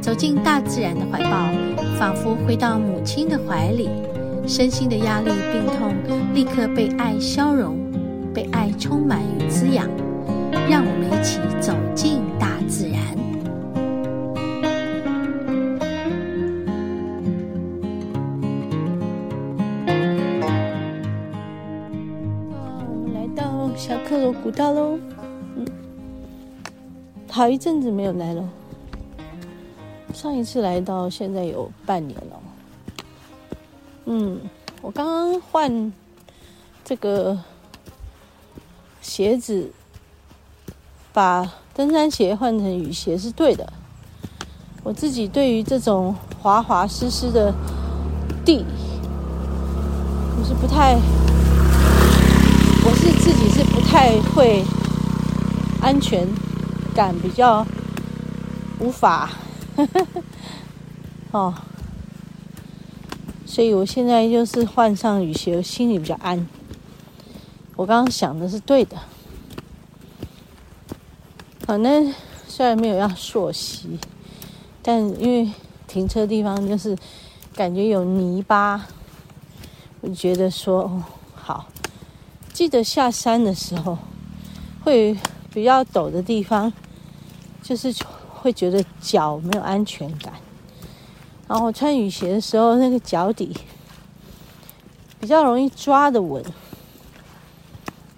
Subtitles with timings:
[0.00, 1.52] 走进大自然的怀抱，
[1.98, 3.88] 仿佛回到母亲的怀里，
[4.46, 5.94] 身心的压力、病痛
[6.34, 7.76] 立刻被爱消融，
[8.32, 9.86] 被爱充满与滋养。
[10.68, 12.98] 让我们一起走进大自然。
[22.88, 24.98] 我们来到小克罗古道喽，
[25.56, 25.66] 嗯，
[27.30, 28.48] 好一阵子没有来了。
[30.12, 32.40] 上一次来到现在有半年了。
[34.04, 34.40] 嗯，
[34.82, 35.92] 我刚刚换
[36.84, 37.38] 这个
[39.00, 39.70] 鞋子，
[41.12, 43.72] 把登山鞋换成雨鞋是对的。
[44.82, 47.54] 我自己对于这种滑滑湿湿的
[48.44, 48.64] 地，
[50.38, 50.96] 我是不太，
[52.84, 54.64] 我是自己是不太会
[55.80, 56.26] 安全
[56.94, 57.64] 感比较
[58.80, 59.30] 无法。
[61.32, 61.54] 哦，
[63.46, 66.46] 所以我现在就是换上雨鞋，心里比较安。
[67.76, 68.96] 我刚刚想的是对的。
[71.60, 72.12] 反正
[72.48, 73.98] 虽然没有要溯溪，
[74.82, 75.50] 但因为
[75.86, 76.96] 停车地方就是
[77.54, 78.86] 感觉有泥巴，
[80.00, 81.68] 我觉得说哦好，
[82.52, 83.96] 记得下山的时候
[84.82, 85.16] 会
[85.54, 86.72] 比较陡的地方，
[87.62, 87.94] 就是。
[88.40, 90.32] 会觉得脚没有安全感，
[91.46, 93.54] 然后穿雨鞋的时候，那个脚底
[95.20, 96.42] 比较容易抓的稳，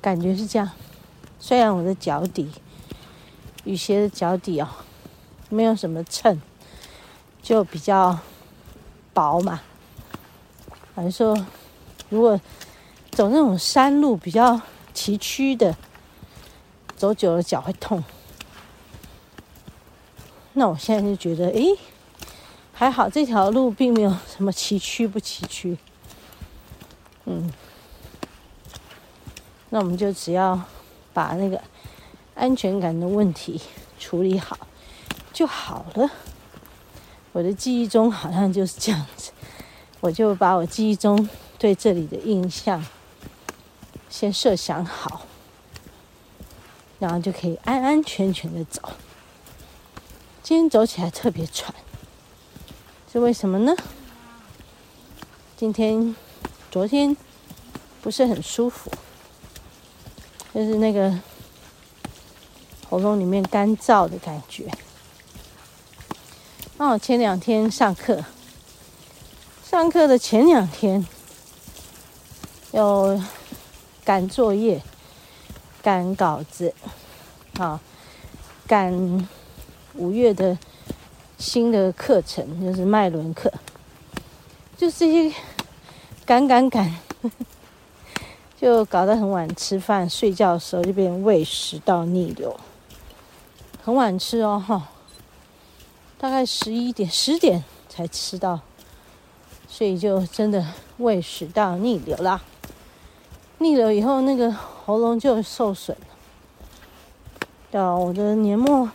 [0.00, 0.70] 感觉是这样。
[1.38, 2.50] 虽然我的脚底
[3.64, 4.68] 雨鞋的脚底哦，
[5.48, 6.38] 没有什么衬，
[7.42, 8.18] 就比较
[9.14, 9.62] 薄嘛。
[10.94, 11.46] 反正说，
[12.10, 12.38] 如果
[13.10, 14.60] 走那种山路比较
[14.92, 15.74] 崎岖的，
[16.94, 18.04] 走久了脚会痛。
[20.52, 21.76] 那我现在就觉得，诶，
[22.72, 25.76] 还好这条路并没有什么崎岖不崎岖。
[27.26, 27.52] 嗯，
[29.68, 30.60] 那我们就只要
[31.12, 31.60] 把那个
[32.34, 33.60] 安全感的问题
[33.98, 34.58] 处理好
[35.32, 36.10] 就好了。
[37.32, 39.30] 我的记忆中好像就是这样子，
[40.00, 41.28] 我就把我记忆中
[41.58, 42.84] 对这里的印象
[44.08, 45.22] 先设想好，
[46.98, 48.82] 然后就可以安安全全的走。
[50.50, 51.72] 今天走起来特别喘，
[53.12, 53.72] 是为什么呢？
[55.56, 56.16] 今天、
[56.72, 57.16] 昨天
[58.02, 58.90] 不是很舒服，
[60.52, 61.16] 就是那个
[62.88, 64.68] 喉咙里面干燥的感觉。
[66.78, 68.24] 哦前两天上课，
[69.64, 71.06] 上课的前两天
[72.72, 73.22] 有
[74.04, 74.82] 赶作业、
[75.80, 76.74] 赶稿子，
[77.56, 77.80] 啊，
[78.66, 79.28] 赶。
[79.94, 80.56] 五月的
[81.38, 83.52] 新的课程就是脉轮课，
[84.76, 85.34] 就是这些
[86.24, 86.94] 赶赶赶，
[88.60, 92.58] 就搞得很晚吃饭，睡觉的时候就变胃食道逆流，
[93.82, 94.88] 很晚吃哦哈，
[96.18, 98.60] 大概十一点十点才吃到，
[99.66, 100.64] 所以就真的
[100.98, 102.40] 胃食道逆流啦。
[103.58, 106.06] 逆流以后那个喉咙就受损了，
[107.70, 108.88] 到我的年末。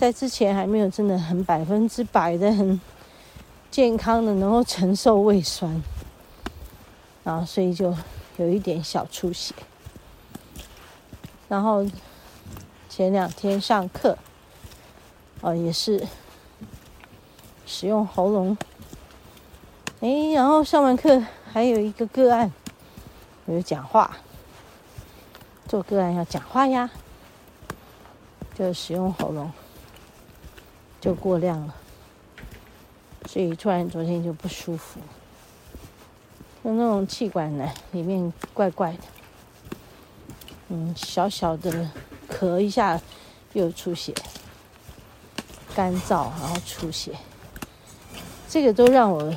[0.00, 2.80] 在之前还没有真的很百分之百的很
[3.70, 5.82] 健康的能够承受胃酸，
[7.22, 7.94] 然后所以就
[8.38, 9.54] 有一点小出血。
[11.50, 11.86] 然后
[12.88, 14.16] 前两天上课，
[15.42, 16.02] 哦也是
[17.66, 18.56] 使用喉咙，
[20.00, 22.50] 哎，然后上完课还有一个个案，
[23.44, 24.16] 有讲话，
[25.68, 26.88] 做个案要讲话呀，
[28.54, 29.52] 就使用喉咙。
[31.00, 31.74] 就过量了，
[33.26, 35.00] 所以突然昨天就不舒服，
[36.62, 38.98] 就那种气管呢里面怪怪的，
[40.68, 41.90] 嗯，小小的
[42.28, 43.00] 咳一下
[43.54, 44.14] 又出血，
[45.74, 47.16] 干燥然后出血，
[48.46, 49.34] 这个都让我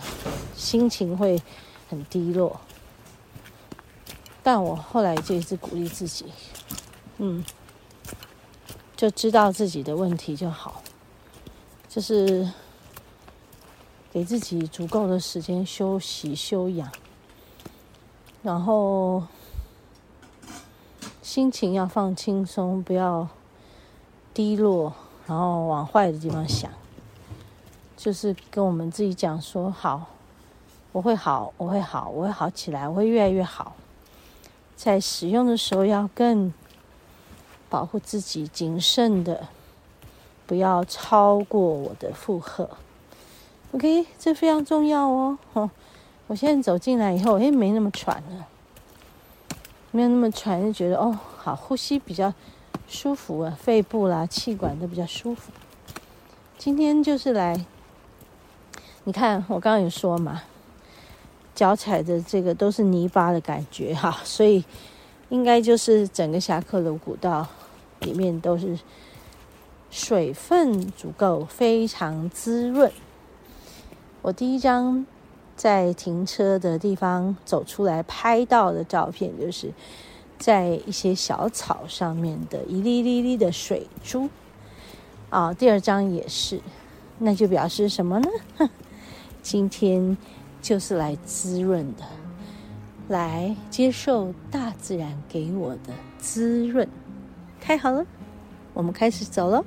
[0.57, 1.41] 心情会
[1.89, 2.59] 很低落，
[4.43, 6.25] 但我后来就一直鼓励自己，
[7.19, 7.43] 嗯，
[8.97, 10.82] 就知道自己的问题就好。
[11.93, 12.49] 就是
[14.11, 16.91] 给自己足够的时间休息休养，
[18.41, 19.21] 然后
[21.21, 23.27] 心情要放轻松，不要
[24.33, 24.91] 低落，
[25.27, 26.71] 然后往坏的地方想，
[27.95, 30.07] 就是跟我们自己讲说：好，
[30.93, 33.75] 我会好，我会好，我会好起来，我会越来越好。
[34.75, 36.51] 在使用的时候要更
[37.69, 39.47] 保护自己，谨慎的，
[40.45, 42.69] 不要超过我的负荷。
[43.71, 45.37] OK，这非常重要哦。
[45.53, 45.69] 哦，
[46.27, 48.47] 我现在走进来以后，哎，没那么喘了，
[49.91, 52.33] 没有那么喘，就觉得哦，好，呼吸比较
[52.87, 55.51] 舒服啊，肺部啦、气管都比较舒服。
[56.57, 57.65] 今天就是来，
[59.03, 60.43] 你看我刚刚有说嘛。
[61.55, 64.65] 脚踩的这个都是泥巴的感觉哈，所以
[65.29, 67.45] 应该就是整个霞喀鲁古道
[67.99, 68.75] 里面都是
[69.93, 72.91] 水分足够，非常滋润。
[74.23, 75.05] 我第一张
[75.55, 79.71] 在停车的地方走出来拍到的照片，就是
[80.39, 84.27] 在一些小草上面的一粒粒粒的水珠
[85.29, 85.53] 啊。
[85.53, 86.59] 第二张也是，
[87.19, 88.27] 那就表示什么呢？
[89.43, 90.17] 今天。
[90.63, 92.05] 就是来滋润的，
[93.09, 96.87] 来接受大自然给我的滋润，
[97.59, 98.05] 太好了，
[98.73, 99.61] 我们开始走了。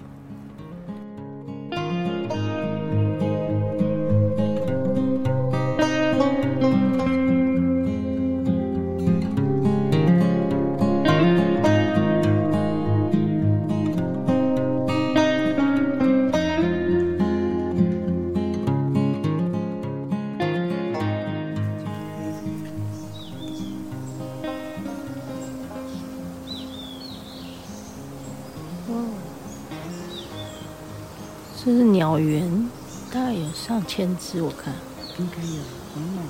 [33.87, 34.75] 千只，我看
[35.19, 35.63] 应该有，
[35.95, 36.25] 满满。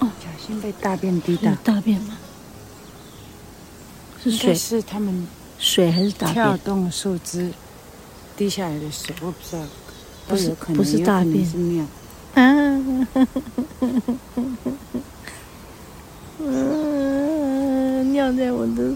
[0.00, 1.52] 哦，小心被大便滴到。
[1.64, 2.16] 大便吗？
[4.22, 4.54] 是水？
[4.54, 5.26] 是他们
[5.58, 6.34] 水还是大便？
[6.34, 7.52] 跳动树枝
[8.36, 9.62] 滴下来的水，我不知道。
[10.28, 11.84] 不是，不是大便，是尿。
[12.34, 12.42] 啊！
[16.38, 18.94] 嗯， 尿在我的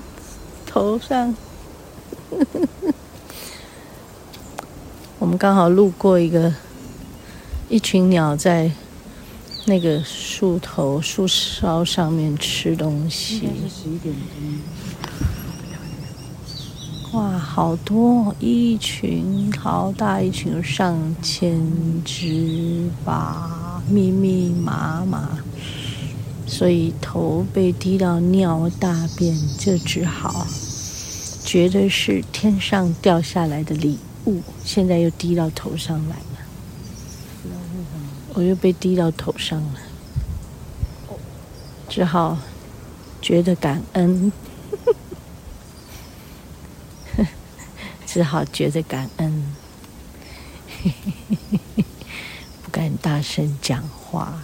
[0.67, 1.35] 头上。
[5.19, 6.53] 我们刚好路过一个
[7.73, 8.71] 一群鸟在
[9.65, 13.49] 那个树头树梢上面吃东西。
[17.13, 21.63] 哇，好多一群，好大一群，上千
[22.05, 25.39] 只吧，密密麻麻。
[26.47, 30.47] 所以头被滴到尿大便，就只好
[31.43, 34.43] 觉得是天上掉下来的礼物。
[34.63, 36.17] 现在又滴到头上来，
[38.35, 39.81] 我又被滴到头上了，
[41.89, 42.39] 只好
[43.21, 44.33] 觉得感恩，
[48.07, 49.55] 只好觉得感恩，
[52.63, 54.43] 不敢大声讲话，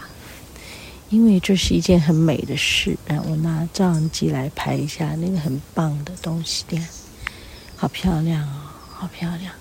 [1.08, 2.96] 因为这是一件很美的事。
[3.08, 6.64] 我拿照相机来拍一下那个很棒的东西，
[7.75, 9.52] 好漂亮哦，好漂亮。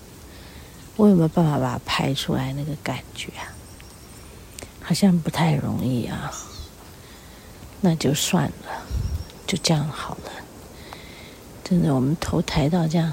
[0.96, 2.52] 我有没有办法把它拍出来？
[2.52, 3.48] 那个感觉啊，
[4.88, 6.32] 好像不太容易啊。
[7.82, 8.82] 那就算了，
[9.46, 10.30] 就这样好了。
[11.62, 13.12] 真的，我们头抬到这样，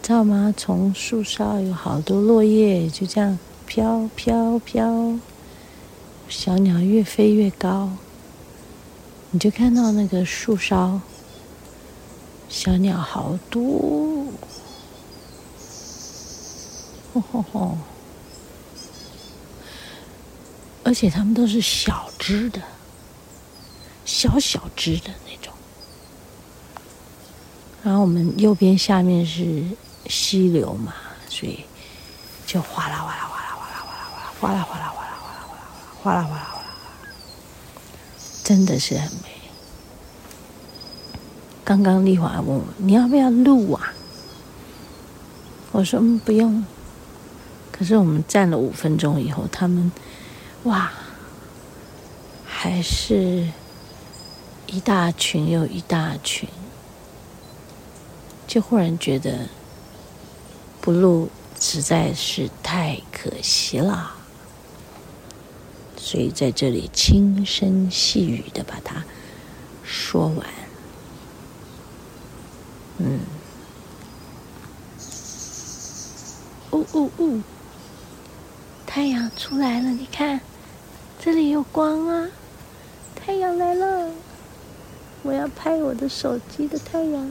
[0.00, 0.54] 知道吗？
[0.56, 5.18] 从树梢有好多落叶，就这样飘飘飘。
[6.28, 7.90] 小鸟越飞越高，
[9.32, 11.00] 你就看到那个树梢，
[12.48, 14.26] 小鸟好多。
[17.12, 17.78] 吼吼吼！
[20.88, 22.62] 而且它们都是小只的，
[24.06, 25.52] 小小只的那种。
[27.82, 29.62] 然后我们右边下面是
[30.06, 30.94] 溪流嘛，
[31.28, 31.60] 所以
[32.46, 33.84] 就哗啦哗啦哗啦哗啦
[34.40, 35.22] 哗啦哗啦哗啦哗啦哗啦
[36.00, 36.64] 哗啦哗啦哗啦哗啦哗啦，
[38.42, 39.28] 真的是很美。
[41.66, 43.92] 刚刚丽华问我，你要不要录啊？
[45.72, 46.64] 我说，不用。
[47.70, 49.92] 可是我们站了五分钟以后，他们，
[50.64, 50.92] 哇，
[52.44, 53.46] 还是
[54.66, 56.48] 一大群又一大群，
[58.46, 59.48] 就忽然觉得
[60.80, 64.14] 不录实在是太可惜了，
[65.96, 69.04] 所以在这里轻声细语的把它
[69.84, 70.46] 说完，
[72.98, 73.20] 嗯，
[76.72, 77.40] 呜呜呜。
[78.98, 80.40] 太阳出来了，你看，
[81.20, 82.28] 这里有光啊！
[83.14, 84.10] 太阳来了，
[85.22, 87.30] 我要拍我的手机的太阳。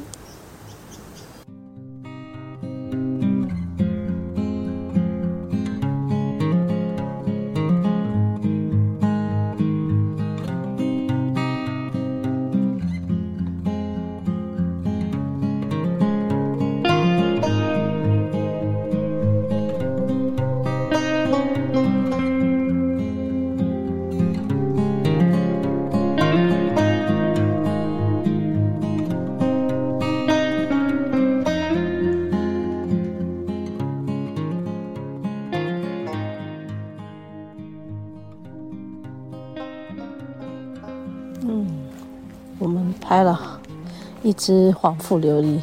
[44.27, 45.62] 一只黄腹琉璃，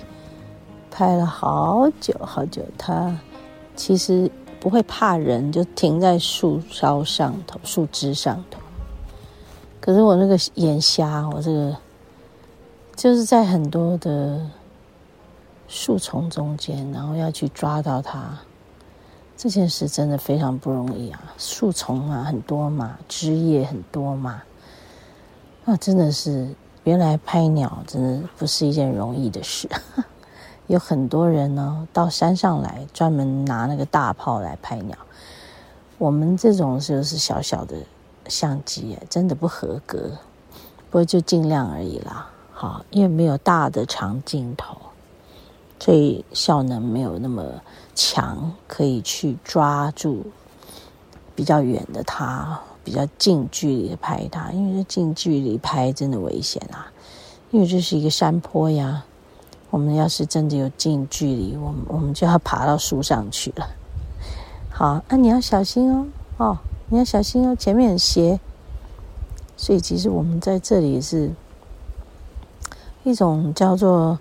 [0.91, 2.63] 拍了好久好久。
[2.79, 3.15] 它
[3.77, 8.59] 其实不会怕人，就停在树梢上头、树枝上头。
[9.83, 11.77] 可是我那个眼瞎，我这个
[12.97, 14.41] 就是在很多的
[15.69, 18.39] 树丛中间，然后要去抓到它，
[19.37, 21.23] 这件事真的非常不容易啊！
[21.37, 24.43] 树丛嘛，很多嘛，枝叶很多嘛，
[25.67, 26.49] 那真的是。
[26.85, 29.69] 原来拍鸟真的不是一件容易的事，
[30.69, 34.97] 有很多人呢到山上来专门拿那个大炮来拍鸟。
[35.97, 37.77] 我们这种就是小小的
[38.29, 40.11] 相机，真的不合格。
[40.91, 44.77] 不过就尽量而已啦，好，因为没有大的长镜头，
[45.81, 47.45] 所以效能没有那么
[47.95, 50.25] 强，可以去抓住
[51.35, 52.61] 比较远的它。
[52.85, 56.93] 比较近距离的拍它，因为这近距离拍真的危险啊！
[57.51, 59.05] 因为这是一个山坡呀，
[59.71, 63.67] 我们要是真的有近距离，我们我们就要爬到树上去了。
[64.71, 68.39] 好，那、你要小心哦，哦，你要小心哦，前面很斜。
[69.57, 71.31] 所以其实我们在这里是
[73.05, 74.19] 一种叫做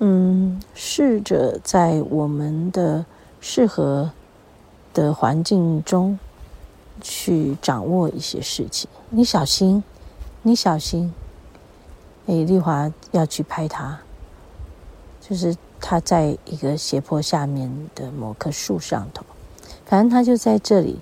[0.00, 3.06] 嗯，试着在我们的
[3.40, 4.10] 适合
[4.92, 6.18] 的环境中。
[7.02, 9.84] 去掌握一些事情，你小心，
[10.40, 11.12] 你小心。
[12.26, 13.98] 哎，丽华要去拍他，
[15.20, 19.24] 就是他在一个斜坡下面的某棵树上头，
[19.84, 21.00] 反正他就在这里。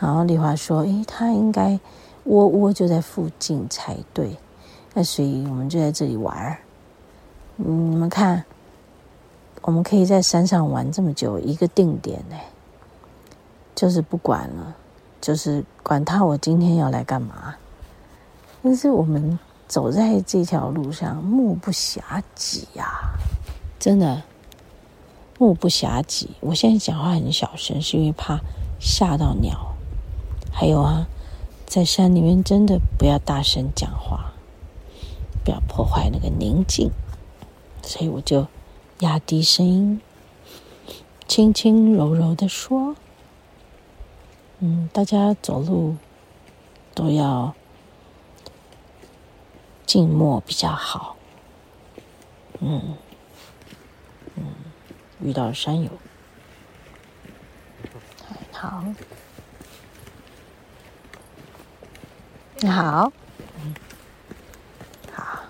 [0.00, 1.78] 然后丽华说：“诶，他应该
[2.24, 4.36] 窝窝就在附近才对。”
[4.94, 6.56] 那所以我们就在这里玩。
[7.58, 8.44] 嗯，你们看，
[9.60, 12.36] 我们可以在山上玩这么久，一个定点呢，
[13.74, 14.74] 就是不管了。
[15.20, 17.54] 就是管他我今天要来干嘛，
[18.62, 23.10] 但是我们走在这条路上，目不暇给呀，
[23.78, 24.22] 真的
[25.38, 26.28] 目不暇给。
[26.40, 28.38] 我现在讲话很小声，是因为怕
[28.78, 29.74] 吓到鸟。
[30.52, 31.06] 还有啊，
[31.66, 34.32] 在山里面真的不要大声讲话，
[35.44, 36.90] 不要破坏那个宁静。
[37.82, 38.46] 所以我就
[39.00, 40.00] 压低声音，
[41.28, 42.96] 轻轻柔柔的说。
[44.60, 45.96] 嗯，大家走路
[46.94, 47.54] 都要
[49.84, 51.16] 静默比较好。
[52.60, 52.96] 嗯
[54.34, 54.44] 嗯，
[55.20, 55.90] 遇到山友，
[58.50, 58.82] 好，
[62.60, 63.12] 你好，
[63.62, 63.74] 嗯，
[65.12, 65.40] 好，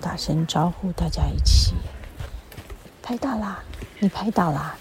[0.00, 1.74] 大声招呼大家一起
[3.00, 3.62] 拍到啦！
[4.00, 4.76] 你拍到啦！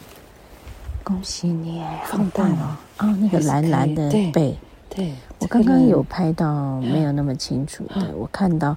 [1.05, 3.15] 恭喜你，放大了啊！
[3.21, 4.57] 那个蓝蓝的背，对，
[4.89, 8.11] 对我刚刚有拍到，没有那么清楚的。
[8.15, 8.75] 我看到，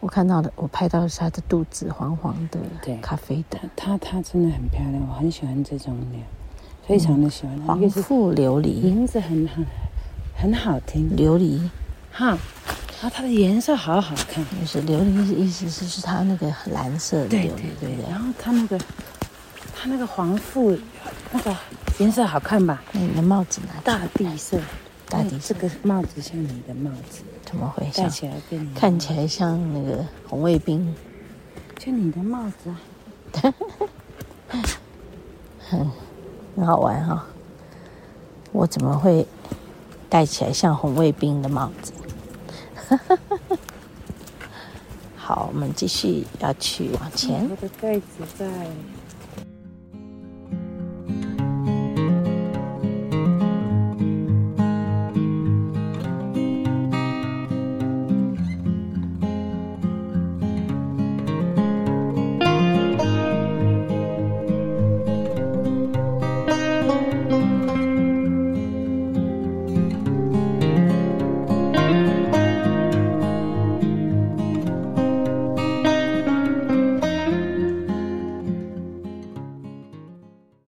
[0.00, 3.56] 我看到的，我拍到的是它的肚子黄黄的，对，咖啡的。
[3.76, 6.20] 它它真的很漂亮，我很喜欢这种鸟，
[6.84, 7.56] 非常的喜欢。
[7.60, 9.64] 黄腹琉璃，名字很很
[10.34, 11.60] 很好听，琉璃
[12.10, 12.30] 哈。
[13.00, 18.10] 啊，它的颜色好好看，就是琉璃意思是是它那个蓝色的琉璃，对不对？
[18.10, 18.76] 然后它那个
[19.80, 20.76] 它那个黄腹。
[21.30, 21.54] 那个
[21.98, 22.82] 颜色好看吧？
[22.92, 23.68] 那你的帽子呢？
[23.84, 24.58] 大地色，
[25.10, 25.52] 大地色。
[25.52, 27.86] 这个帽子像你的帽子，怎么会？
[27.94, 30.94] 戴起来跟你看起来像那个红卫兵，
[31.78, 32.80] 就你的帽子啊。
[35.68, 35.86] 很
[36.56, 37.22] 很好玩哈、哦！
[38.52, 39.26] 我怎么会
[40.08, 41.92] 戴起来像红卫兵的帽子？
[45.14, 47.46] 好，我们继续要去往前。
[47.50, 48.46] 我的袋子在。